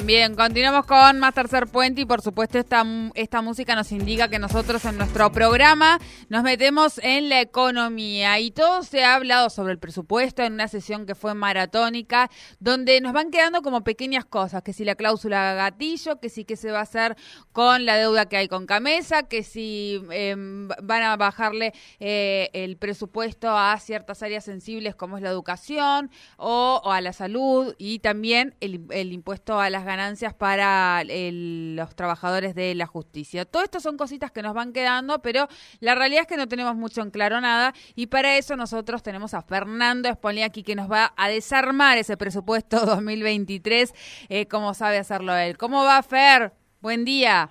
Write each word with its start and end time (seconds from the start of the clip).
Bien, 0.00 0.34
continuamos 0.36 0.86
con 0.86 1.20
más 1.20 1.34
tercer 1.34 1.66
puente 1.66 2.00
y 2.00 2.06
por 2.06 2.22
supuesto 2.22 2.58
esta, 2.58 2.82
esta 3.14 3.42
música 3.42 3.74
nos 3.74 3.92
indica 3.92 4.28
que 4.28 4.38
nosotros 4.38 4.82
en 4.86 4.96
nuestro 4.96 5.30
programa 5.32 5.98
nos 6.30 6.42
metemos 6.42 6.98
en 7.02 7.28
la 7.28 7.42
economía. 7.42 8.38
Y 8.40 8.52
todo 8.52 8.84
se 8.84 9.04
ha 9.04 9.14
hablado 9.14 9.50
sobre 9.50 9.72
el 9.72 9.78
presupuesto 9.78 10.42
en 10.42 10.54
una 10.54 10.68
sesión 10.68 11.04
que 11.04 11.14
fue 11.14 11.34
maratónica 11.34 12.30
donde 12.58 13.00
nos 13.02 13.12
van 13.12 13.30
quedando 13.30 13.60
como 13.60 13.84
pequeñas 13.84 14.24
cosas, 14.24 14.62
que 14.62 14.72
si 14.72 14.84
la 14.86 14.94
cláusula 14.94 15.52
gatillo, 15.54 16.20
que 16.20 16.30
si 16.30 16.46
qué 16.46 16.56
se 16.56 16.70
va 16.70 16.78
a 16.78 16.82
hacer 16.82 17.14
con 17.52 17.84
la 17.84 17.96
deuda 17.96 18.26
que 18.26 18.38
hay 18.38 18.48
con 18.48 18.64
Camesa, 18.64 19.24
que 19.24 19.42
si 19.42 20.02
em, 20.10 20.68
van 20.82 21.02
a 21.02 21.16
bajarle 21.16 21.74
eh, 22.00 22.48
el 22.54 22.78
presupuesto 22.78 23.50
a 23.50 23.78
ciertas 23.78 24.22
áreas 24.22 24.44
sensibles 24.44 24.94
como 24.94 25.18
es 25.18 25.22
la 25.22 25.28
educación 25.28 26.10
o, 26.38 26.80
a 26.84 27.00
la 27.02 27.12
salud 27.12 27.74
y 27.76 27.98
también 27.98 28.54
el, 28.60 28.86
el 28.90 29.12
impuesto 29.12 29.60
a 29.60 29.68
las 29.68 29.81
ganancias 29.84 30.34
para 30.34 31.02
los 31.04 31.94
trabajadores 31.94 32.54
de 32.54 32.74
la 32.74 32.86
justicia. 32.86 33.44
Todo 33.44 33.62
esto 33.62 33.80
son 33.80 33.96
cositas 33.96 34.30
que 34.30 34.42
nos 34.42 34.54
van 34.54 34.72
quedando, 34.72 35.20
pero 35.20 35.48
la 35.80 35.94
realidad 35.94 36.22
es 36.22 36.26
que 36.26 36.36
no 36.36 36.48
tenemos 36.48 36.74
mucho 36.74 37.02
en 37.02 37.10
claro 37.10 37.40
nada 37.40 37.72
y 37.94 38.06
para 38.06 38.36
eso 38.36 38.56
nosotros 38.56 39.02
tenemos 39.02 39.34
a 39.34 39.42
Fernando 39.42 40.08
aquí 40.44 40.62
que 40.62 40.74
nos 40.74 40.90
va 40.90 41.12
a 41.16 41.28
desarmar 41.28 41.98
ese 41.98 42.16
presupuesto 42.16 42.80
2023, 42.86 43.92
eh, 44.28 44.46
como 44.46 44.74
sabe 44.74 44.98
hacerlo 44.98 45.34
él. 45.36 45.58
¿Cómo 45.58 45.84
va, 45.84 46.02
Fer? 46.02 46.52
Buen 46.80 47.04
día. 47.04 47.50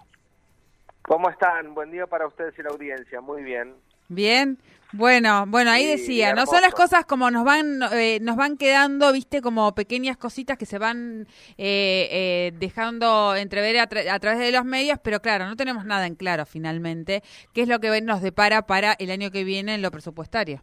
¿Cómo 1.04 1.30
están? 1.30 1.74
Buen 1.74 1.92
día 1.92 2.08
para 2.08 2.28
ustedes 2.28 2.58
y 2.58 2.64
la 2.64 2.70
audiencia. 2.70 3.22
Muy 3.22 3.44
bien. 3.44 3.74
Bien. 4.08 4.58
Bueno, 4.94 5.46
bueno, 5.48 5.72
ahí 5.72 5.86
decía, 5.86 6.34
no 6.34 6.46
son 6.46 6.62
las 6.62 6.74
cosas 6.74 7.06
como 7.06 7.32
nos 7.32 7.46
van 7.46 7.80
eh, 7.94 8.20
nos 8.22 8.36
van 8.36 8.58
quedando, 8.58 9.14
viste, 9.14 9.42
como 9.42 9.74
pequeñas 9.74 10.18
cositas 10.18 10.58
que 10.58 10.66
se 10.66 10.80
van 10.80 11.28
eh, 11.58 12.08
eh, 12.12 12.52
dejando 12.56 13.36
entrever 13.36 13.78
a, 13.78 13.84
a, 13.84 14.20
través 14.20 14.40
de 14.40 14.52
los 14.52 14.66
medios, 14.66 15.00
pero 15.02 15.22
claro, 15.22 15.46
no 15.46 15.56
tenemos 15.56 15.86
nada 15.86 16.08
en 16.08 16.16
claro 16.16 16.46
finalmente, 16.46 17.22
qué 17.54 17.62
es 17.62 17.70
lo 17.70 17.80
que 17.80 18.02
nos 18.02 18.22
depara 18.22 18.64
para 18.64 18.94
el 18.94 19.12
año 19.12 19.32
que 19.32 19.46
viene 19.46 19.76
en 19.76 19.82
lo 19.82 19.92
presupuestario. 19.92 20.62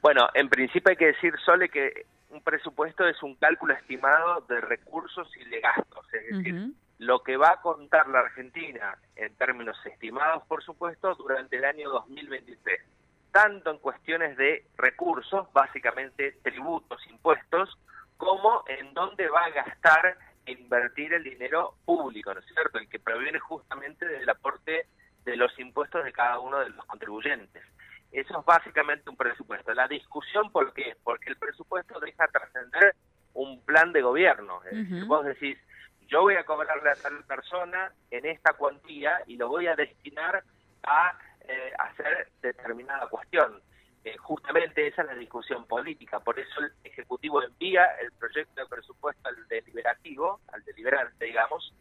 Bueno, 0.00 0.28
en 0.34 0.48
principio 0.48 0.90
hay 0.90 0.96
que 0.96 1.06
decir, 1.06 1.34
Sole, 1.44 1.68
que 1.68 2.06
un 2.30 2.40
presupuesto 2.40 3.06
es 3.06 3.22
un 3.22 3.34
cálculo 3.34 3.74
estimado 3.74 4.40
de 4.48 4.60
recursos 4.62 5.28
y 5.36 5.48
de 5.50 5.60
gastos, 5.60 6.06
es 6.14 6.38
decir, 6.38 6.72
lo 6.98 7.22
que 7.22 7.36
va 7.36 7.50
a 7.50 7.60
contar 7.60 8.08
la 8.08 8.20
Argentina 8.20 8.96
en 9.16 9.34
términos 9.36 9.76
estimados, 9.84 10.42
por 10.46 10.62
supuesto, 10.62 11.14
durante 11.14 11.56
el 11.56 11.64
año 11.64 11.90
2023, 11.90 12.80
tanto 13.32 13.70
en 13.70 13.78
cuestiones 13.78 14.36
de 14.36 14.64
recursos, 14.76 15.52
básicamente 15.52 16.38
tributos, 16.42 17.06
impuestos, 17.08 17.78
como 18.16 18.64
en 18.66 18.94
dónde 18.94 19.28
va 19.28 19.44
a 19.44 19.50
gastar 19.50 20.16
e 20.46 20.52
invertir 20.52 21.12
el 21.12 21.24
dinero 21.24 21.74
público, 21.84 22.32
¿no 22.32 22.40
es 22.40 22.46
cierto? 22.46 22.78
El 22.78 22.88
que 22.88 22.98
proviene 22.98 23.38
justamente 23.40 24.06
del 24.06 24.28
aporte 24.28 24.86
de 25.24 25.36
los 25.36 25.58
impuestos 25.58 26.04
de 26.04 26.12
cada 26.12 26.38
uno 26.38 26.60
de 26.60 26.70
los 26.70 26.84
contribuyentes. 26.86 27.62
Eso 28.12 28.38
es 28.38 28.46
básicamente 28.46 29.10
un 29.10 29.16
presupuesto. 29.16 29.74
La 29.74 29.88
discusión, 29.88 30.50
¿por 30.50 30.72
qué? 30.72 30.96
Porque 31.02 31.28
el 31.28 31.36
presupuesto 31.36 32.00
deja 32.00 32.28
trascender 32.28 32.94
un 33.34 33.60
plan 33.64 33.92
de 33.92 34.00
gobierno. 34.00 34.62
Es 34.64 34.76
decir, 34.76 35.04
vos 35.04 35.24
decís, 35.26 35.58
yo 36.08 36.22
voy 36.22 36.34
a 36.34 36.44
cobrarle 36.44 36.90
a 36.90 36.94
tal 36.94 37.24
persona 37.24 37.92
en 38.10 38.26
esta 38.26 38.52
cuantía 38.54 39.20
y 39.26 39.36
lo 39.36 39.48
voy 39.48 39.66
a 39.66 39.74
destinar 39.74 40.42
a 40.84 41.18
eh, 41.40 41.72
hacer 41.78 42.28
determinada 42.40 43.08
cuestión. 43.08 43.60
Eh, 44.04 44.16
justamente 44.18 44.86
esa 44.86 45.02
es 45.02 45.08
la 45.08 45.14
discusión 45.14 45.66
política, 45.66 46.20
por 46.20 46.38
eso 46.38 46.60
el 46.60 46.72
Ejecutivo 46.84 47.42
envía 47.42 47.84
el 48.00 48.12
proyecto 48.12 48.60
de 48.60 48.68
presupuesto 48.68 49.28
al 49.28 49.48
deliberativo, 49.48 50.40
al 50.52 50.62
deliberante, 50.64 51.24
digamos, 51.24 51.74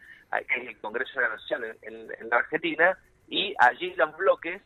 que 0.47 0.55
es 0.55 0.67
el 0.69 0.81
Congreso 0.81 1.19
de 1.19 1.27
la 1.27 1.35
Nación 1.35 1.63
en, 1.83 2.29
la 2.29 2.37
Argentina, 2.37 2.97
y 3.27 3.53
allí 3.59 3.93
los 3.93 4.17
bloques 4.17 4.59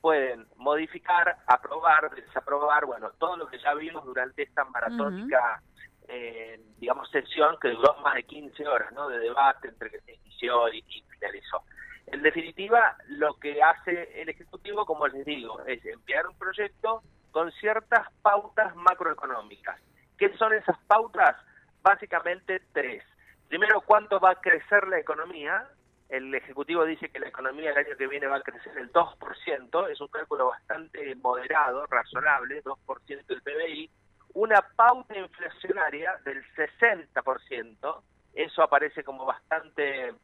pueden 0.00 0.46
modificar, 0.56 1.36
aprobar, 1.46 2.10
desaprobar, 2.16 2.84
bueno, 2.84 3.10
todo 3.12 3.36
lo 3.36 3.46
que 3.46 3.58
ya 3.60 3.74
vimos 3.74 4.04
durante 4.04 4.42
esta 4.42 4.64
maratónica 4.64 5.62
eh, 6.08 6.60
digamos, 6.78 7.08
sesión 7.10 7.56
que 7.60 7.70
duró 7.70 7.94
más 8.02 8.14
de 8.14 8.24
15 8.24 8.66
horas 8.66 8.92
¿no? 8.92 9.08
de 9.08 9.18
debate 9.18 9.68
entre 9.68 9.90
que 9.90 10.00
se 10.00 10.14
inició 10.14 10.68
y, 10.72 10.82
finalizó. 11.08 11.62
En 12.06 12.22
definitiva, 12.22 12.96
lo 13.08 13.34
que 13.38 13.62
hace 13.62 14.20
el 14.20 14.28
Ejecutivo, 14.28 14.84
como 14.84 15.06
les 15.08 15.24
digo, 15.24 15.64
es 15.64 15.84
enviar 15.86 16.26
un 16.26 16.36
proyecto 16.36 17.02
con 17.30 17.50
ciertas 17.52 18.06
pautas 18.22 18.76
macroeconómicas. 18.76 19.80
¿Qué 20.18 20.36
son 20.36 20.52
esas 20.52 20.78
pautas? 20.86 21.36
Básicamente 21.82 22.62
tres. 22.72 23.02
Primero, 23.48 23.80
¿cuánto 23.80 24.20
va 24.20 24.32
a 24.32 24.40
crecer 24.40 24.86
la 24.88 24.98
economía? 24.98 25.66
El 26.08 26.34
Ejecutivo 26.34 26.84
dice 26.84 27.08
que 27.08 27.18
la 27.18 27.28
economía 27.28 27.70
el 27.70 27.78
año 27.78 27.96
que 27.96 28.06
viene 28.06 28.26
va 28.26 28.36
a 28.36 28.42
crecer 28.42 28.76
el 28.76 28.92
2%, 28.92 29.90
es 29.90 30.00
un 30.00 30.08
cálculo 30.08 30.48
bastante 30.48 31.14
moderado, 31.16 31.86
razonable, 31.86 32.62
2% 32.62 33.26
del 33.26 33.42
PBI, 33.42 33.90
una 34.34 34.60
pauta 34.76 35.16
inflacionaria 35.16 36.16
del 36.24 36.44
60%, 36.54 38.02
eso 38.34 38.62
aparece 38.62 39.02
como 39.04 39.24
bastante 39.24 40.14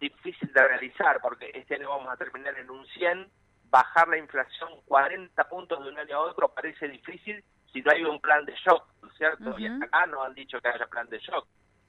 difícil 0.00 0.52
de 0.52 0.66
realizar 0.66 1.20
porque 1.20 1.50
este 1.54 1.74
año 1.74 1.90
vamos 1.90 2.12
a 2.12 2.16
terminar 2.16 2.58
en 2.58 2.70
un 2.70 2.86
100, 2.86 3.28
bajar 3.70 4.08
la 4.08 4.16
inflación 4.16 4.70
40 4.86 5.48
puntos 5.48 5.82
de 5.82 5.90
un 5.90 5.98
año 5.98 6.16
a 6.16 6.20
otro 6.20 6.48
parece 6.48 6.88
difícil 6.88 7.44
si 7.72 7.82
no 7.82 7.92
hay 7.92 8.04
un 8.04 8.20
plan 8.20 8.44
de 8.46 8.54
shock, 8.54 8.86
¿no 9.02 9.08
es 9.08 9.16
cierto? 9.16 9.58
Y 9.58 9.66
hasta 9.66 9.84
acá 9.84 10.06
no 10.06 10.22
han 10.22 10.34
dicho 10.34 10.60
que 10.60 10.68
haya 10.68 10.86
plan 10.86 11.08
de 11.08 11.18
shock, 11.18 11.46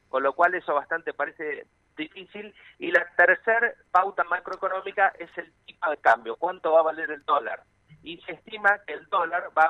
con 0.09 0.23
lo 0.23 0.33
cual 0.33 0.55
eso 0.55 0.73
bastante 0.73 1.13
parece 1.13 1.67
difícil. 1.95 2.53
Y 2.79 2.91
la 2.91 3.05
tercera 3.15 3.73
pauta 3.91 4.23
macroeconómica 4.25 5.13
es 5.19 5.29
el 5.37 5.53
tipo 5.65 5.89
de 5.89 5.97
cambio, 5.97 6.35
cuánto 6.35 6.73
va 6.73 6.81
a 6.81 6.83
valer 6.83 7.11
el 7.11 7.23
dólar. 7.23 7.63
Y 8.03 8.17
se 8.21 8.33
estima 8.33 8.79
que 8.85 8.93
el 8.93 9.07
dólar 9.07 9.49
va 9.57 9.69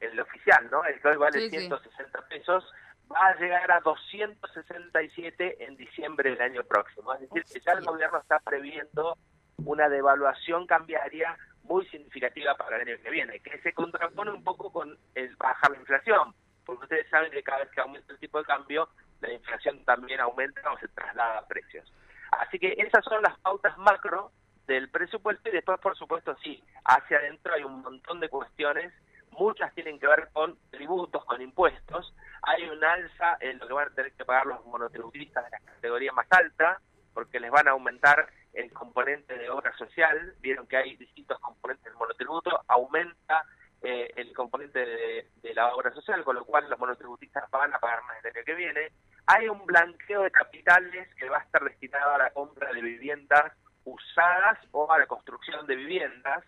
el 0.00 0.18
oficial, 0.18 0.68
¿no? 0.70 0.84
El 0.84 1.00
que 1.00 1.08
hoy 1.08 1.16
vale 1.16 1.48
160 1.48 2.28
pesos, 2.28 2.64
va 3.12 3.28
a 3.28 3.36
llegar 3.36 3.70
a 3.70 3.80
267 3.80 5.64
en 5.64 5.76
diciembre 5.76 6.30
del 6.30 6.40
año 6.40 6.64
próximo. 6.64 7.12
Es 7.14 7.20
decir, 7.20 7.44
que 7.44 7.60
ya 7.60 7.72
el 7.72 7.84
gobierno 7.84 8.18
está 8.18 8.38
previendo 8.40 9.16
una 9.64 9.88
devaluación 9.88 10.66
cambiaria 10.66 11.36
muy 11.64 11.86
significativa 11.86 12.56
para 12.56 12.76
el 12.76 12.88
año 12.88 13.02
que 13.02 13.10
viene, 13.10 13.40
que 13.40 13.60
se 13.60 13.72
contrapone 13.72 14.30
un 14.30 14.42
poco 14.42 14.72
con 14.72 14.96
el 15.14 15.36
bajar 15.36 15.70
la 15.70 15.78
inflación, 15.78 16.34
porque 16.64 16.84
ustedes 16.84 17.08
saben 17.10 17.30
que 17.30 17.42
cada 17.42 17.60
vez 17.60 17.70
que 17.70 17.80
aumenta 17.80 18.12
el 18.12 18.18
tipo 18.18 18.38
de 18.38 18.44
cambio, 18.44 18.88
la 19.20 19.32
inflación 19.32 19.84
también 19.84 20.20
aumenta 20.20 20.72
o 20.72 20.78
se 20.78 20.88
traslada 20.88 21.38
a 21.38 21.46
precios. 21.46 21.92
Así 22.32 22.58
que 22.58 22.74
esas 22.78 23.04
son 23.04 23.22
las 23.22 23.38
pautas 23.40 23.76
macro 23.78 24.32
del 24.66 24.88
presupuesto 24.88 25.48
y 25.48 25.52
después, 25.52 25.80
por 25.80 25.96
supuesto, 25.96 26.36
sí, 26.42 26.62
hacia 26.84 27.18
adentro 27.18 27.54
hay 27.54 27.64
un 27.64 27.82
montón 27.82 28.20
de 28.20 28.28
cuestiones 28.28 28.92
muchas 29.32 29.74
tienen 29.74 29.98
que 29.98 30.06
ver 30.06 30.28
con 30.32 30.58
tributos, 30.70 31.24
con 31.24 31.40
impuestos. 31.40 32.14
Hay 32.42 32.68
un 32.68 32.82
alza 32.82 33.36
en 33.40 33.58
lo 33.58 33.66
que 33.66 33.72
van 33.72 33.88
a 33.88 33.94
tener 33.94 34.12
que 34.12 34.24
pagar 34.24 34.46
los 34.46 34.64
monotributistas 34.66 35.44
de 35.44 35.50
la 35.50 35.58
categoría 35.58 36.12
más 36.12 36.26
alta, 36.30 36.80
porque 37.14 37.40
les 37.40 37.50
van 37.50 37.68
a 37.68 37.72
aumentar 37.72 38.28
el 38.52 38.72
componente 38.72 39.36
de 39.36 39.50
obra 39.50 39.76
social. 39.76 40.34
Vieron 40.40 40.66
que 40.66 40.76
hay 40.76 40.96
distintos 40.96 41.38
componentes 41.40 41.84
del 41.84 41.94
monotributo, 41.94 42.62
aumenta 42.68 43.44
eh, 43.82 44.12
el 44.16 44.32
componente 44.34 44.78
de, 44.78 45.30
de, 45.36 45.54
la 45.54 45.74
obra 45.74 45.92
social, 45.92 46.22
con 46.22 46.36
lo 46.36 46.44
cual 46.44 46.68
los 46.68 46.78
monotributistas 46.78 47.50
van 47.50 47.72
a 47.72 47.78
pagar 47.78 48.02
más 48.04 48.22
el 48.22 48.36
año 48.36 48.44
que 48.44 48.54
viene. 48.54 48.92
Hay 49.26 49.48
un 49.48 49.64
blanqueo 49.64 50.22
de 50.22 50.30
capitales 50.30 51.08
que 51.14 51.28
va 51.28 51.38
a 51.38 51.42
estar 51.42 51.64
destinado 51.64 52.14
a 52.14 52.18
la 52.18 52.30
compra 52.30 52.72
de 52.72 52.80
viviendas 52.82 53.52
usadas 53.92 54.58
o 54.72 54.90
a 54.90 54.98
la 54.98 55.06
construcción 55.06 55.66
de 55.66 55.76
viviendas. 55.76 56.44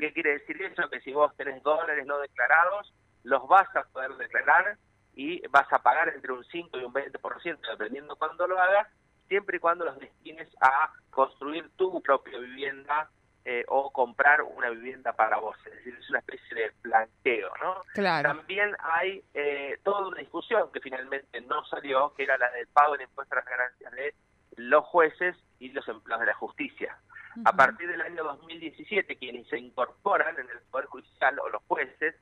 ¿Qué 0.00 0.12
quiere 0.12 0.32
decir 0.38 0.60
eso? 0.62 0.88
Que 0.90 1.00
si 1.00 1.12
vos 1.12 1.34
tenés 1.36 1.62
dólares 1.62 2.06
no 2.06 2.18
declarados, 2.18 2.92
los 3.24 3.46
vas 3.48 3.68
a 3.76 3.82
poder 3.84 4.16
declarar 4.16 4.76
y 5.14 5.46
vas 5.48 5.70
a 5.72 5.78
pagar 5.78 6.08
entre 6.14 6.32
un 6.32 6.44
5 6.44 6.78
y 6.78 6.84
un 6.84 6.92
20%, 6.92 7.58
dependiendo 7.70 8.16
cuándo 8.16 8.46
lo 8.46 8.60
hagas, 8.60 8.86
siempre 9.28 9.56
y 9.56 9.60
cuando 9.60 9.84
los 9.84 9.98
destines 9.98 10.48
a 10.60 10.92
construir 11.10 11.68
tu 11.76 12.00
propia 12.02 12.38
vivienda 12.38 13.10
eh, 13.44 13.64
o 13.68 13.90
comprar 13.90 14.42
una 14.42 14.70
vivienda 14.70 15.12
para 15.12 15.38
vos, 15.38 15.56
es 15.66 15.72
decir, 15.72 15.96
es 15.98 16.10
una 16.10 16.18
especie 16.18 16.56
de 16.56 16.72
blanqueo, 16.82 17.50
¿no? 17.62 17.82
También 18.24 18.76
hay 18.80 19.22
eh, 19.34 19.78
toda 19.84 20.08
una 20.08 20.18
discusión 20.18 20.70
que 20.72 20.80
finalmente 20.80 21.40
no 21.42 21.64
salió, 21.66 22.12
que 22.14 22.24
era 22.24 22.36
la 22.38 22.50
del 22.50 22.66
pago 22.66 22.96
de 22.96 23.04
impuestos 23.04 23.38
a 23.38 23.40
las 23.40 23.48
ganancias 23.48 23.92
de 23.92 24.14
los 24.56 24.84
jueces 24.86 25.36
y 25.58 25.70
los 25.70 25.86
empleados 25.88 26.20
de 26.20 26.26
la 26.26 26.34
justicia. 26.34 26.98
A 27.44 27.52
partir 27.52 27.86
del 27.88 28.00
año 28.00 28.24
2017, 28.24 29.16
quienes 29.16 29.46
se 29.48 29.58
incorporan 29.58 30.38
en 30.38 30.48
el 30.48 30.58
Poder 30.70 30.86
Judicial 30.86 31.38
o 31.40 31.50
los 31.50 31.62
jueces 31.64 32.14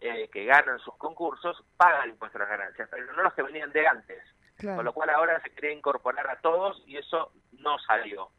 eh, 0.00 0.28
que 0.32 0.46
ganan 0.46 0.78
sus 0.78 0.96
concursos 0.96 1.62
pagan 1.76 2.08
impuestos 2.08 2.40
a 2.40 2.44
las 2.44 2.58
ganancias, 2.58 2.88
pero 2.90 3.12
no 3.12 3.22
los 3.22 3.34
que 3.34 3.42
venían 3.42 3.70
de 3.72 3.86
antes. 3.86 4.22
Con 4.60 4.84
lo 4.84 4.92
cual 4.92 5.10
ahora 5.10 5.40
se 5.42 5.50
quería 5.50 5.72
incorporar 5.72 6.28
a 6.30 6.40
todos 6.40 6.82
y 6.86 6.96
eso 6.96 7.32
no 7.58 7.78
salió. 7.80 8.30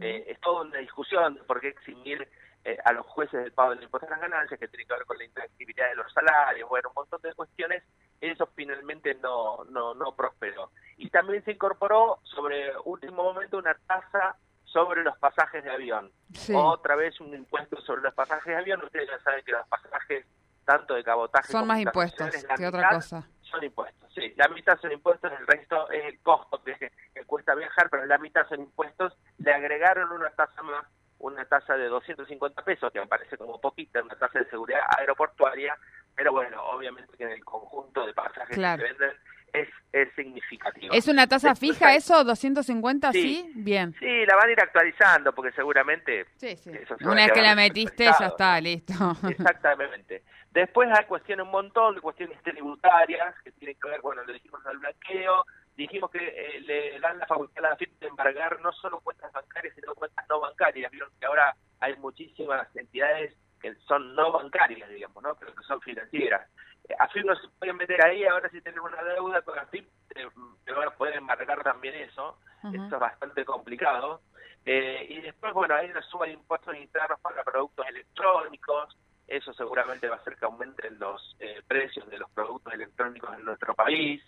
Eh, 0.00 0.24
es 0.28 0.40
toda 0.40 0.62
una 0.62 0.78
discusión 0.78 1.34
de 1.34 1.42
por 1.42 1.60
qué 1.60 1.68
eximir 1.68 2.28
eh, 2.64 2.78
a 2.84 2.92
los 2.92 3.04
jueces 3.06 3.42
del 3.42 3.52
pago 3.52 3.70
del 3.70 3.82
impuesto 3.82 4.06
a 4.06 4.10
las 4.10 4.20
ganancias, 4.20 4.58
que 4.58 4.68
tiene 4.68 4.86
que 4.86 4.94
ver 4.94 5.04
con 5.04 5.18
la 5.18 5.24
intranquilidad 5.24 5.88
de 5.90 5.96
los 5.96 6.12
salarios, 6.12 6.68
bueno, 6.68 6.88
un 6.88 6.94
montón 6.94 7.20
de 7.22 7.34
cuestiones, 7.34 7.82
eso 8.30 8.48
finalmente 8.54 9.14
no, 9.16 9.64
no, 9.64 9.94
no 9.94 10.14
prosperó. 10.14 10.70
Y 10.96 11.10
también 11.10 11.44
se 11.44 11.52
incorporó 11.52 12.20
sobre 12.22 12.72
último 12.84 13.22
momento 13.22 13.58
una 13.58 13.74
tasa 13.86 14.36
sobre 14.64 15.04
los 15.04 15.16
pasajes 15.18 15.62
de 15.62 15.70
avión. 15.70 16.10
Otra 16.52 16.96
vez 16.96 17.20
un 17.20 17.32
impuesto 17.34 17.80
sobre 17.82 18.02
los 18.02 18.14
pasajes 18.14 18.46
de 18.46 18.56
avión. 18.56 18.82
Ustedes 18.82 19.08
ya 19.08 19.18
saben 19.20 19.44
que 19.44 19.52
los 19.52 19.66
pasajes, 19.68 20.26
tanto 20.64 20.94
de 20.94 21.04
cabotaje 21.04 21.52
son 21.52 21.66
más 21.66 21.80
impuestos 21.80 22.30
que 22.56 22.66
otra 22.66 22.88
cosa. 22.90 23.28
Son 23.42 23.62
impuestos, 23.62 24.12
sí. 24.12 24.32
La 24.36 24.48
mitad 24.48 24.76
son 24.80 24.90
impuestos, 24.90 25.30
el 25.30 25.46
resto 25.46 25.88
es 25.90 26.04
el 26.06 26.18
costo 26.20 26.60
que, 26.64 26.74
que 27.14 27.24
cuesta 27.24 27.54
viajar, 27.54 27.88
pero 27.88 28.04
la 28.06 28.18
mitad 28.18 28.48
son 28.48 28.60
impuestos 28.60 29.16
le 29.38 29.52
agregaron 29.52 30.10
una 30.12 30.30
tasa 30.30 30.62
más, 30.62 30.86
una 31.18 31.44
tasa 31.44 31.76
de 31.76 31.86
250 31.88 32.62
pesos, 32.62 32.92
que 32.92 33.00
me 33.00 33.06
parece 33.06 33.36
como 33.36 33.60
poquita, 33.60 34.02
una 34.02 34.16
tasa 34.16 34.38
de 34.38 34.50
seguridad 34.50 34.80
aeroportuaria, 34.98 35.76
pero 36.24 36.32
bueno, 36.32 36.64
obviamente 36.70 37.14
que 37.18 37.24
en 37.24 37.32
el 37.32 37.44
conjunto 37.44 38.06
de 38.06 38.14
pasajes 38.14 38.48
que 38.48 38.54
se 38.54 38.60
venden 38.60 39.12
es, 39.52 39.68
es 39.92 40.08
significativo. 40.14 40.94
¿Es 40.94 41.06
una 41.06 41.26
tasa 41.26 41.54
fija 41.54 41.94
eso, 41.94 42.24
250? 42.24 43.12
Sí, 43.12 43.52
bien. 43.56 43.94
Sí, 43.98 44.24
la 44.24 44.34
van 44.36 44.48
a 44.48 44.52
ir 44.52 44.60
actualizando 44.60 45.34
porque 45.34 45.52
seguramente... 45.52 46.24
Sí, 46.36 46.56
sí. 46.56 46.70
Una 47.02 47.26
vez 47.26 47.32
que 47.32 47.42
la 47.42 47.54
metiste 47.54 48.04
ya 48.04 48.28
está, 48.28 48.58
listo. 48.58 48.94
Exactamente. 49.28 50.22
Después 50.50 50.88
hay 50.98 51.04
cuestiones 51.04 51.44
un 51.44 51.52
montón 51.52 51.96
de 51.96 52.00
cuestiones 52.00 52.42
tributarias 52.42 53.34
que 53.44 53.52
tienen 53.52 53.76
que 53.78 53.90
ver, 53.90 54.00
bueno, 54.00 54.24
le 54.24 54.32
dijimos 54.32 54.64
al 54.64 54.78
blanqueo, 54.78 55.44
dijimos 55.76 56.10
que 56.10 56.26
eh, 56.26 56.60
le 56.62 57.00
dan 57.00 57.18
la 57.18 57.26
facultad 57.26 57.66
a 57.66 57.68
la 57.68 57.76
FIP 57.76 58.00
de 58.00 58.06
embargar 58.06 58.58
no 58.62 58.72
solo 58.72 58.98
cuentas 59.00 59.30
bancarias, 59.30 59.74
sino 59.74 59.94
cuentas 59.94 60.24
no 60.30 60.40
bancarias. 60.40 60.90
Vieron 60.90 61.10
que 61.20 61.26
ahora 61.26 61.54
hay 61.80 61.94
muchísimas 61.96 62.74
entidades 62.74 63.36
que 63.72 63.74
son 63.86 64.14
no 64.14 64.32
bancarias, 64.32 64.88
digamos, 64.90 65.22
¿no? 65.22 65.34
pero 65.34 65.54
que 65.54 65.64
son 65.64 65.80
financieras. 65.80 66.48
Eh, 66.88 66.94
AFIP 66.98 67.24
no 67.24 67.34
se 67.36 67.48
puede 67.58 67.72
meter 67.72 68.04
ahí, 68.04 68.24
ahora 68.24 68.50
si 68.50 68.60
tienen 68.60 68.80
una 68.80 69.02
deuda 69.02 69.40
con 69.42 69.58
AFIP, 69.58 69.88
eh, 70.14 70.26
van 70.66 70.88
a 70.88 70.90
poder 70.90 71.16
embargar 71.16 71.62
también 71.62 71.94
eso. 71.94 72.38
Eso 72.72 72.84
es 72.84 72.98
bastante 72.98 73.44
complicado. 73.44 74.22
Eh, 74.64 75.06
y 75.10 75.20
después, 75.20 75.52
bueno, 75.52 75.74
hay 75.74 75.90
una 75.90 76.00
suma 76.02 76.24
de 76.24 76.32
impuestos 76.32 76.74
internos 76.76 77.20
para 77.20 77.44
productos 77.44 77.86
electrónicos. 77.86 78.96
Eso 79.26 79.52
seguramente 79.52 80.08
va 80.08 80.16
a 80.16 80.18
hacer 80.18 80.36
que 80.36 80.46
aumenten 80.46 80.98
los 80.98 81.36
eh, 81.40 81.60
precios 81.66 82.08
de 82.08 82.18
los 82.18 82.30
productos 82.30 82.72
electrónicos 82.72 83.36
en 83.36 83.44
nuestro 83.44 83.74
país 83.74 84.22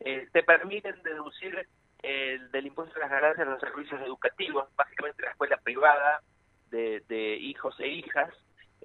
eh, 0.00 0.28
te 0.32 0.42
permiten 0.42 1.02
deducir 1.02 1.66
el 2.02 2.50
del 2.52 2.66
impuesto 2.66 2.96
a 2.96 3.00
las 3.00 3.10
ganancias 3.10 3.46
de 3.46 3.52
los 3.52 3.60
servicios 3.60 4.00
educativos, 4.00 4.68
básicamente 4.76 5.22
la 5.22 5.30
escuela 5.30 5.56
privada 5.56 6.22
de, 6.70 7.02
de 7.08 7.36
hijos 7.36 7.78
e 7.80 7.88
hijas, 7.88 8.32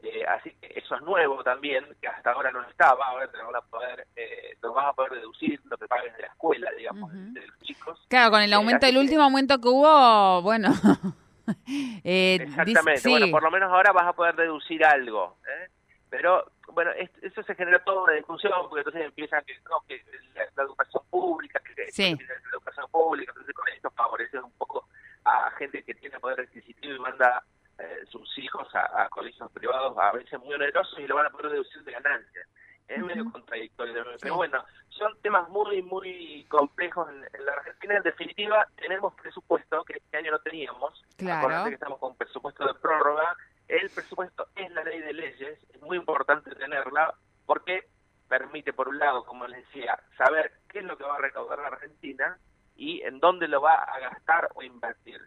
eh, 0.03 0.25
así 0.27 0.51
que 0.59 0.73
eso 0.75 0.95
es 0.95 1.01
nuevo 1.03 1.41
también, 1.43 1.85
que 2.01 2.07
hasta 2.07 2.31
ahora 2.31 2.51
no 2.51 2.61
estaba, 2.63 3.05
ahora 3.05 3.25
te 3.31 3.37
van 3.37 3.55
a 3.55 3.61
poder, 3.61 4.05
eh, 4.17 4.57
te 4.59 4.67
vas 4.67 4.87
a 4.87 4.93
poder 4.93 5.13
deducir 5.13 5.61
lo 5.65 5.77
que 5.77 5.87
pagues 5.87 6.13
de 6.17 6.23
la 6.23 6.27
escuela, 6.27 6.69
digamos, 6.77 7.11
de 7.33 7.47
los 7.47 7.59
chicos. 7.61 8.05
Claro, 8.09 8.31
con 8.31 8.41
el 8.41 8.51
eh, 8.51 8.55
aumento, 8.55 8.85
el 8.85 8.97
último 8.97 9.23
aumento 9.23 9.59
que 9.61 9.67
hubo, 9.69 10.41
bueno... 10.41 10.73
eh, 12.03 12.37
Exactamente, 12.41 13.09
bueno, 13.09 13.31
por 13.31 13.43
lo 13.43 13.51
menos 13.51 13.71
ahora 13.71 13.93
vas 13.93 14.07
a 14.07 14.13
poder 14.13 14.35
deducir 14.35 14.83
algo, 14.83 15.37
¿eh? 15.47 15.69
pero 16.09 16.51
bueno, 16.73 16.91
eso 17.21 17.43
se 17.43 17.55
genera 17.55 17.79
toda 17.83 18.03
una 18.03 18.13
discusión, 18.13 18.51
porque 18.67 18.81
entonces 18.81 19.05
empiezan 19.05 19.43
que, 19.45 19.53
no, 19.69 19.79
que 19.87 20.03
la, 20.35 20.63
educación 20.63 21.03
pública, 21.09 21.61
que, 21.61 21.73
la 21.75 22.49
educación 22.51 22.87
pública, 22.91 23.31
entonces 23.31 23.55
con 23.55 23.67
esto 23.69 23.89
favorece 23.91 24.39
un 24.39 24.51
poco 24.53 24.87
a 25.23 25.49
gente 25.57 25.81
que 25.83 25.93
tiene 25.93 26.19
poder 26.19 26.41
adquisitivo 26.41 26.95
y 26.95 26.99
manda 26.99 27.43
eh, 27.83 28.05
sus 28.09 28.37
hijos 28.37 28.67
a, 28.73 29.07
colegios 29.09 29.51
privados 29.51 29.97
a 29.97 30.11
veces 30.11 30.39
muy 30.39 30.53
onerosos 30.53 30.97
y 30.99 31.07
lo 31.07 31.15
van 31.15 31.27
a 31.27 31.29
poder 31.29 31.51
deducir 31.51 31.83
de 31.83 31.91
ganancias. 31.91 32.47
Es 32.87 33.03
medio 33.03 33.31
contradictorio, 33.31 34.03
pero 34.21 34.35
bueno, 34.35 34.63
son 34.89 35.17
temas 35.21 35.47
muy, 35.49 35.81
muy 35.81 36.45
complejos 36.49 37.09
en, 37.09 37.45
la 37.45 37.53
Argentina. 37.53 37.97
En 37.97 38.03
definitiva, 38.03 38.67
tenemos 38.75 39.13
presupuesto 39.15 39.83
que 39.85 39.93
este 39.93 40.17
año 40.17 40.31
no 40.31 40.39
teníamos. 40.39 41.03
Claro. 41.17 41.69
que 41.69 41.75
estamos 41.75 41.97
con 41.99 42.15
presupuesto 42.15 42.67
de 42.67 42.73
prórroga 42.75 43.35
el 43.67 43.89
presupuesto 43.89 44.47
es 44.55 44.69
la 44.71 44.83
ley 44.83 44.99
de 44.99 45.13
leyes, 45.13 45.59
es 45.73 45.81
muy 45.81 45.97
importante 45.97 46.53
tenerla 46.55 47.13
porque 47.45 47.87
permite, 48.27 48.73
por 48.73 48.87
un 48.89 48.99
lado, 48.99 49.25
como 49.25 49.47
les 49.47 49.65
decía, 49.65 49.99
saber 50.17 50.51
qué 50.69 50.79
es 50.79 50.85
lo 50.85 50.97
que 50.97 51.03
va 51.03 51.15
a 51.15 51.21
recaudar 51.21 51.59
la 51.59 51.67
Argentina 51.67 52.37
y 52.75 53.01
en 53.01 53.19
dónde 53.19 53.47
lo 53.47 53.61
va 53.61 53.75
a 53.75 53.99
gastar 53.99 54.49
o 54.55 54.63
invertir. 54.63 55.21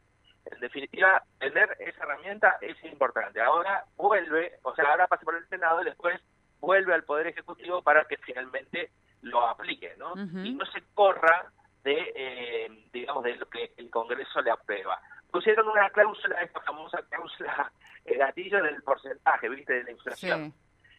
En 0.50 0.60
definitiva, 0.60 1.22
tener 1.38 1.76
esa 1.80 2.04
herramienta 2.04 2.56
es 2.60 2.76
importante. 2.84 3.40
Ahora 3.40 3.84
vuelve, 3.96 4.58
o 4.62 4.74
sea, 4.74 4.84
ahora 4.90 5.06
pasa 5.06 5.24
por 5.24 5.36
el 5.36 5.48
Senado 5.48 5.82
y 5.82 5.86
después 5.86 6.20
vuelve 6.60 6.94
al 6.94 7.04
Poder 7.04 7.28
Ejecutivo 7.28 7.82
para 7.82 8.04
que 8.04 8.16
finalmente 8.18 8.90
lo 9.22 9.46
aplique, 9.46 9.94
¿no? 9.98 10.14
Y 10.44 10.54
no 10.54 10.64
se 10.66 10.82
corra 10.94 11.50
de, 11.82 12.12
eh, 12.14 12.88
digamos, 12.92 13.24
de 13.24 13.36
lo 13.36 13.48
que 13.48 13.72
el 13.76 13.90
Congreso 13.90 14.40
le 14.42 14.50
aprueba. 14.50 15.00
Pusieron 15.30 15.68
una 15.68 15.90
cláusula, 15.90 16.40
esta 16.40 16.60
famosa 16.60 17.02
cláusula 17.08 17.72
el 18.04 18.18
gatillo 18.18 18.62
del 18.62 18.82
porcentaje, 18.82 19.48
¿viste? 19.48 19.72
De 19.74 19.84
la 19.84 19.90
inflación. 19.90 20.54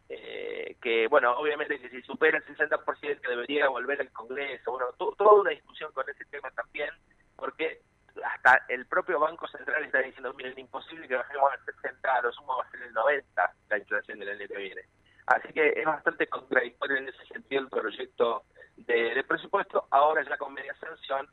Eh, 0.09 0.77
que, 0.81 1.07
bueno, 1.07 1.37
obviamente 1.37 1.79
que 1.79 1.89
si 1.89 2.01
supera 2.01 2.37
el 2.37 2.45
60% 2.45 3.27
debería 3.27 3.67
volver 3.69 3.99
al 4.01 4.11
Congreso. 4.11 4.71
Bueno, 4.71 4.87
toda 4.97 5.33
una 5.33 5.51
discusión 5.51 5.91
con 5.91 6.09
ese 6.09 6.25
tema 6.25 6.49
también, 6.51 6.89
porque 7.35 7.81
hasta 8.23 8.65
el 8.69 8.85
propio 8.85 9.19
Banco 9.19 9.47
Central 9.47 9.83
está 9.83 9.99
diciendo, 9.99 10.33
miren, 10.33 10.57
imposible 10.57 11.07
que 11.07 11.15
bajemos 11.15 11.51
al 11.51 11.65
60, 11.65 12.13
a 12.13 12.21
lo 12.21 12.31
sumo 12.31 12.57
va 12.57 12.63
a 12.63 12.71
ser 12.71 12.81
el 12.83 12.93
90 12.93 13.53
la 13.69 13.77
inflación 13.77 14.19
del 14.19 14.29
año 14.29 14.47
que 14.47 14.57
viene. 14.57 14.81
Así 15.27 15.51
que 15.53 15.73
es 15.75 15.85
bastante 15.85 16.27
contradictorio 16.27 16.97
en 16.97 17.09
ese 17.09 17.25
sentido 17.25 17.63
el 17.63 17.69
proyecto 17.69 18.43
de, 18.77 19.13
de 19.15 19.23
presupuesto, 19.23 19.87
ahora 19.91 20.23
ya 20.23 20.37
con 20.37 20.53
media 20.53 20.73
sanción, 20.75 21.27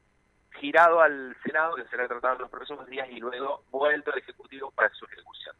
girado 0.58 1.00
al 1.00 1.36
Senado, 1.44 1.76
que 1.76 1.84
será 1.84 2.08
tratado 2.08 2.34
en 2.34 2.42
los 2.42 2.50
próximos 2.50 2.86
días, 2.86 3.08
y 3.10 3.20
luego 3.20 3.64
vuelto 3.70 4.12
al 4.12 4.18
Ejecutivo 4.18 4.70
para 4.72 4.92
su 4.94 5.04
ejecución. 5.06 5.54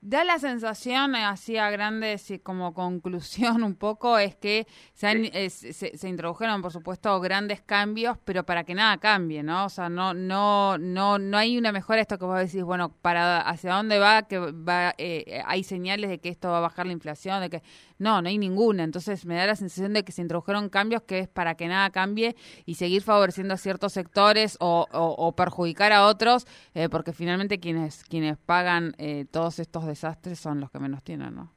Da 0.00 0.22
la 0.22 0.38
sensación, 0.38 1.16
eh, 1.16 1.24
así 1.24 1.56
a 1.56 1.70
grandes 1.70 2.30
y 2.30 2.38
como 2.38 2.72
conclusión 2.74 3.64
un 3.64 3.74
poco, 3.74 4.16
es 4.16 4.36
que 4.36 4.68
se, 4.94 5.10
eh, 5.34 5.50
se, 5.50 6.08
introdujeron, 6.08 6.62
por 6.62 6.70
supuesto, 6.70 7.18
grandes 7.20 7.62
cambios, 7.62 8.16
pero 8.24 8.44
para 8.46 8.62
que 8.62 8.76
nada 8.76 8.98
cambie, 8.98 9.42
¿no? 9.42 9.64
O 9.64 9.68
sea, 9.68 9.88
no 9.88 10.14
no 10.14 10.78
no 10.78 11.18
no 11.18 11.36
hay 11.36 11.58
una 11.58 11.72
mejora 11.72 12.00
esto 12.00 12.16
que 12.16 12.24
vos 12.26 12.38
decís, 12.38 12.62
bueno, 12.62 12.94
para 13.02 13.40
hacia 13.40 13.74
dónde 13.74 13.98
va, 13.98 14.22
que 14.22 14.38
va 14.38 14.94
eh, 14.98 15.42
hay 15.44 15.64
señales 15.64 16.10
de 16.10 16.18
que 16.20 16.28
esto 16.28 16.48
va 16.48 16.58
a 16.58 16.60
bajar 16.60 16.86
la 16.86 16.92
inflación, 16.92 17.40
de 17.40 17.50
que 17.50 17.62
no, 17.98 18.22
no 18.22 18.28
hay 18.28 18.38
ninguna. 18.38 18.84
Entonces 18.84 19.26
me 19.26 19.34
da 19.34 19.46
la 19.46 19.56
sensación 19.56 19.94
de 19.94 20.04
que 20.04 20.12
se 20.12 20.22
introdujeron 20.22 20.68
cambios 20.68 21.02
que 21.02 21.18
es 21.18 21.28
para 21.28 21.56
que 21.56 21.66
nada 21.66 21.90
cambie 21.90 22.36
y 22.66 22.76
seguir 22.76 23.02
favoreciendo 23.02 23.54
a 23.54 23.56
ciertos 23.56 23.94
sectores 23.94 24.56
o, 24.60 24.86
o, 24.92 25.32
perjudicar 25.34 25.92
a 25.92 26.06
otros, 26.06 26.46
porque 26.90 27.12
finalmente 27.12 27.58
quienes 27.58 28.04
quienes 28.04 28.36
pagan 28.38 28.94
todos 29.32 29.58
estos 29.58 29.87
desastres 29.88 30.38
son 30.38 30.60
los 30.60 30.70
que 30.70 30.78
menos 30.78 31.02
tienen, 31.02 31.34
¿no? 31.34 31.52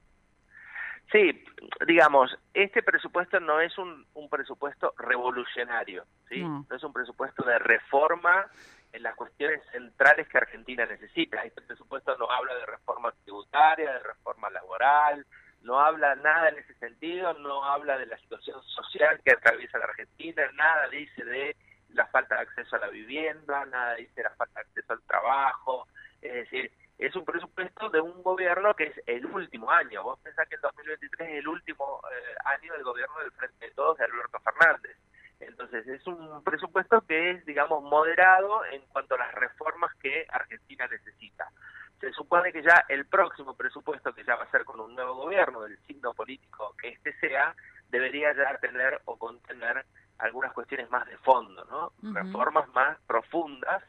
Sí, 1.11 1.43
digamos, 1.85 2.33
este 2.53 2.81
presupuesto 2.81 3.39
no 3.41 3.59
es 3.59 3.77
un, 3.77 4.05
presupuesto 4.29 4.93
revolucionario, 4.97 6.05
¿sí? 6.29 6.41
No. 6.41 6.65
es 6.73 6.83
un 6.83 6.93
presupuesto 6.93 7.43
de 7.43 7.59
reforma 7.59 8.47
en 8.93 9.03
las 9.03 9.15
cuestiones 9.15 9.61
centrales 9.71 10.27
que 10.29 10.37
Argentina 10.37 10.85
necesita. 10.85 11.43
Este 11.43 11.61
presupuesto 11.61 12.17
no 12.17 12.31
habla 12.31 12.55
de 12.55 12.65
reforma 12.65 13.13
tributaria, 13.23 13.91
de 13.91 13.99
reforma 13.99 14.49
laboral, 14.49 15.25
no 15.63 15.79
habla 15.79 16.15
nada 16.15 16.49
en 16.49 16.59
ese 16.59 16.73
sentido, 16.75 17.33
no 17.33 17.63
habla 17.63 17.97
de 17.97 18.05
la 18.05 18.17
situación 18.17 18.61
social 18.63 19.19
que 19.23 19.33
atraviesa 19.33 19.77
la 19.77 19.85
Argentina, 19.85 20.43
nada 20.53 20.87
dice 20.89 21.23
de 21.23 21.55
la 21.89 22.07
falta 22.07 22.35
de 22.35 22.41
acceso 22.41 22.75
a 22.75 22.79
la 22.79 22.87
vivienda, 22.87 23.65
nada 23.65 23.95
dice 23.95 24.13
de 24.15 24.23
la 24.23 24.35
falta 24.35 24.61
de 24.61 24.67
acceso 24.67 24.93
al 24.93 25.01
trabajo, 25.03 25.87
es 26.21 26.33
decir, 26.33 26.71
es 27.01 27.15
un 27.15 27.25
presupuesto 27.25 27.89
de 27.89 27.99
un 27.99 28.21
gobierno 28.21 28.75
que 28.75 28.83
es 28.83 29.01
el 29.07 29.25
último 29.25 29.71
año. 29.71 30.03
Vos 30.03 30.19
pensás 30.19 30.47
que 30.47 30.55
el 30.55 30.61
2023 30.61 31.29
es 31.29 31.35
el 31.39 31.47
último 31.47 31.99
eh, 32.11 32.35
año 32.45 32.73
del 32.73 32.83
gobierno 32.83 33.17
del 33.19 33.31
Frente 33.31 33.65
de 33.65 33.71
Todos 33.71 33.97
de 33.97 34.05
Alberto 34.05 34.39
Fernández. 34.39 34.95
Entonces, 35.39 35.87
es 35.87 36.05
un 36.05 36.43
presupuesto 36.43 37.01
que 37.01 37.31
es, 37.31 37.45
digamos, 37.45 37.81
moderado 37.81 38.63
en 38.65 38.83
cuanto 38.89 39.15
a 39.15 39.17
las 39.17 39.33
reformas 39.33 39.91
que 39.95 40.27
Argentina 40.29 40.87
necesita. 40.87 41.49
Se 41.99 42.11
supone 42.11 42.53
que 42.53 42.61
ya 42.61 42.85
el 42.87 43.07
próximo 43.07 43.55
presupuesto, 43.55 44.13
que 44.13 44.23
ya 44.23 44.35
va 44.35 44.43
a 44.43 44.51
ser 44.51 44.63
con 44.63 44.79
un 44.79 44.93
nuevo 44.93 45.15
gobierno, 45.15 45.61
del 45.61 45.79
signo 45.87 46.13
político 46.13 46.75
que 46.79 46.89
este 46.89 47.13
sea, 47.19 47.55
debería 47.89 48.31
ya 48.35 48.55
tener 48.59 49.01
o 49.05 49.17
contener 49.17 49.85
algunas 50.19 50.53
cuestiones 50.53 50.87
más 50.91 51.07
de 51.07 51.17
fondo, 51.17 51.65
¿no? 51.65 51.93
Reformas 52.13 52.67
más 52.75 52.99
profundas, 53.07 53.83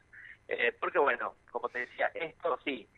eh, 0.49 0.75
porque 0.81 0.99
bueno, 0.99 1.35
como 1.50 1.69
te 1.69 1.81
decía, 1.81 2.11
esto 2.14 2.59
sí, 2.64 2.88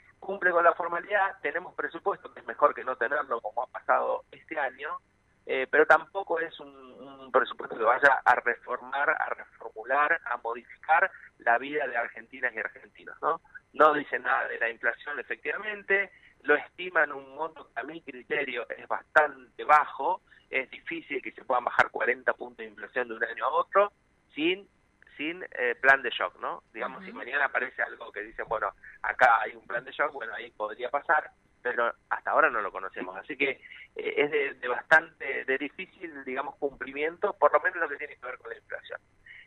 formalidad, 0.95 1.37
tenemos 1.43 1.75
presupuesto, 1.75 2.33
que 2.33 2.41
es 2.41 2.47
mejor 2.47 2.75
que 2.75 2.85
no 2.85 2.97
tenerlo 2.97 3.41
como 3.41 3.63
ha 3.63 3.67
pasado 3.67 4.25
este 4.31 4.59
año, 4.59 5.01
eh, 5.45 5.67
pero 5.69 5.87
tampoco 5.87 6.39
es 6.39 6.59
un, 6.61 7.31
presupuesto 7.33 7.77
que 7.77 7.83
vaya 7.83 8.23
a 8.25 8.35
reformar, 8.37 9.11
a 9.11 9.29
reformular, 9.31 10.21
a 10.25 10.37
modificar 10.37 11.11
la 11.39 11.59
vida 11.59 11.85
de 11.89 11.97
argentinas 11.97 12.55
y 12.55 12.59
argentinos, 12.61 13.17
¿no? 13.21 13.41
No 13.73 13.93
dice 13.93 14.21
nada 14.21 14.47
de 14.47 14.59
la 14.61 14.71
inflación, 14.71 15.19
efectivamente, 15.19 16.13
lo 16.43 16.55
estiman 16.55 17.11
un 17.11 17.35
monto 17.35 17.69
que 17.75 17.81
a 17.81 17.83
mi 17.83 18.01
criterio 18.03 18.69
es 18.71 18.87
bastante 18.87 19.65
bajo, 19.65 20.21
es 20.49 20.71
difícil 20.71 21.21
que 21.21 21.33
se 21.33 21.45
puedan 21.45 21.65
bajar 21.65 21.91
40 21.91 22.33
puntos 22.35 22.59
de 22.59 22.67
inflación 22.67 23.09
de 23.09 23.15
un 23.15 23.25
año 23.25 23.45
a 23.47 23.51
otro 23.53 23.93
sin 24.33 24.69
sin 25.17 25.43
eh, 25.43 25.75
plan 25.81 26.03
de 26.03 26.11
shock, 26.11 26.39
¿no? 26.41 26.63
Digamos, 26.73 27.05
si 27.05 27.13
mañana 27.13 27.47
aparece 27.47 27.83
algo 27.83 28.11
que 28.13 28.23
dice, 28.23 28.43
bueno, 28.43 28.73
acá 29.03 29.41
hay 29.41 29.55
un 29.55 29.67
plan 29.67 29.85
de 29.85 29.93
shock, 29.93 30.13
bueno, 30.13 30.35
ahí 30.35 30.51
podría 30.51 30.91
pasar, 30.91 31.31
pero 31.63 31.93
hasta 32.11 32.31
ahora 32.31 32.51
no 32.51 32.61
lo 32.61 32.71
conocemos. 32.71 33.17
Así 33.17 33.37
que 33.37 33.51
eh, 33.97 34.15
es 34.17 34.61
de, 34.61 34.69
bastante, 34.69 35.45
de 35.45 35.59
difícil, 35.59 36.25
digamos, 36.25 36.57
cumplimiento, 36.57 37.33
por 37.35 37.53
lo 37.53 37.61
menos 37.61 37.79
lo 37.79 37.89
que 37.89 37.97
tiene 37.97 38.17
que 38.17 38.27
ver 38.27 38.39
con 38.39 38.51
la 38.51 38.59
inflación. 38.59 39.01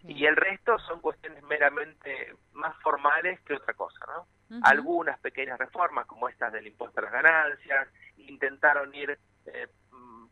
Y 0.04 0.26
el 0.26 0.36
resto 0.36 0.78
son 0.80 1.02
cuestiones 1.02 1.44
meramente 1.44 2.34
más 2.54 2.76
formales 2.82 3.42
que 3.42 3.56
otra 3.56 3.74
cosa, 3.74 4.06
¿no? 4.08 4.60
Algunas 4.64 5.20
pequeñas 5.20 5.60
reformas, 5.60 6.06
como 6.06 6.30
estas 6.30 6.54
del 6.54 6.68
impuesto 6.68 7.00
a 7.00 7.04
las 7.04 7.12
ganancias, 7.12 7.90
intentaron 8.18 8.94
ir 8.96 9.18
eh, 9.46 9.68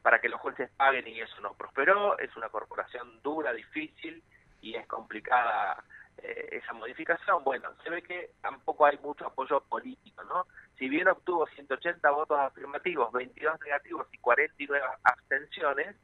para 0.02 0.20
que 0.20 0.30
los 0.30 0.40
jueces 0.40 0.70
paguen 0.78 1.08
y 1.08 1.20
eso 1.20 1.42
no 1.42 1.56
prosperó. 1.56 2.18
Es 2.20 2.36
una 2.38 2.50
corporación 2.50 3.22
dura, 3.22 3.52
difícil 3.52 4.24
y 4.66 4.76
es 4.76 4.88
complicada 4.88 5.84
eh, 6.18 6.50
esa 6.54 6.74
modificación. 6.74 7.44
Bueno, 7.44 7.70
se 7.84 7.90
ve 7.92 8.02
que 8.02 8.32
tampoco 8.42 8.86
hay 8.86 8.98
mucho 8.98 9.28
apoyo 9.28 9.62
político, 9.70 10.24
¿no? 10.24 10.48
Si 10.80 10.90
bien 10.90 11.08
obtuvo 11.08 11.46
180 11.46 12.10
votos 12.10 12.40
afirmativos, 12.40 13.12
22 13.14 13.60
negativos 13.62 14.08
y 14.12 14.18
49 14.18 14.84
abstenciones, 15.04 15.96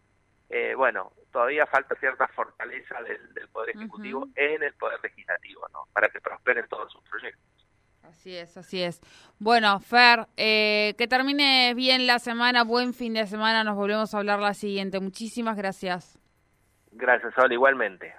eh, 0.49 0.75
bueno, 0.75 1.11
todavía 1.31 1.65
falta 1.65 1.95
cierta 1.95 2.27
fortaleza 2.27 3.01
del, 3.01 3.19
Poder 3.51 3.75
Ejecutivo 3.75 4.27
en 4.35 4.63
el 4.63 4.73
Poder 4.75 4.99
Legislativo, 5.01 5.67
¿no? 5.73 5.87
Para 5.91 6.09
que 6.09 6.21
prosperen 6.21 6.67
todos 6.69 6.91
sus 6.93 7.01
proyectos. 7.09 7.43
Así 8.03 8.35
es, 8.35 8.55
así 8.57 8.81
es. 8.81 9.01
Bueno, 9.39 9.79
Fer, 9.79 10.27
eh, 10.37 10.93
que 10.97 11.07
termine 11.07 11.73
bien 11.75 12.05
la 12.05 12.19
semana, 12.19 12.63
buen 12.63 12.93
fin 12.93 13.13
de 13.13 13.25
semana, 13.25 13.63
nos 13.63 13.75
volvemos 13.75 14.13
a 14.13 14.19
hablar 14.19 14.39
la 14.39 14.53
siguiente. 14.53 14.99
Muchísimas 14.99 15.57
gracias. 15.57 16.17
Gracias, 16.91 17.33
Sol, 17.33 17.51
igualmente. 17.51 18.13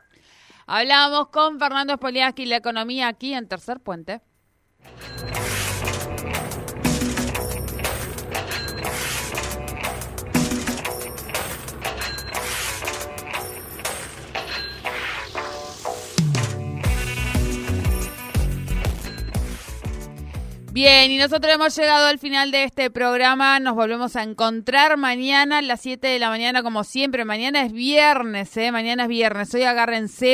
Hablamos 0.66 1.28
con 1.28 1.58
Fernando 1.58 1.94
Spoliaski, 1.94 2.46
la 2.46 2.56
economía 2.56 3.08
aquí 3.08 3.34
en 3.34 3.48
Tercer 3.48 3.80
Puente. 3.80 4.20
Bien, 20.72 21.10
y 21.10 21.18
nosotros 21.18 21.52
hemos 21.52 21.76
llegado 21.76 22.06
al 22.06 22.18
final 22.18 22.50
de 22.50 22.64
este 22.64 22.90
programa. 22.90 23.60
Nos 23.60 23.74
volvemos 23.74 24.16
a 24.16 24.22
encontrar 24.22 24.96
mañana 24.96 25.58
a 25.58 25.62
las 25.62 25.82
7 25.82 26.06
de 26.06 26.18
la 26.18 26.30
mañana, 26.30 26.62
como 26.62 26.82
siempre. 26.82 27.26
Mañana 27.26 27.62
es 27.62 27.72
viernes, 27.72 28.56
¿eh? 28.56 28.72
Mañana 28.72 29.02
es 29.02 29.08
viernes. 29.10 29.54
Hoy 29.54 29.64
agárrense. 29.64 30.30